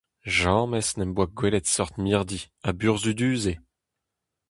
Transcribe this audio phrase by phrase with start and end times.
[0.37, 3.57] James ne'm boa gwelet seurt mirdi ha burzhudus eo!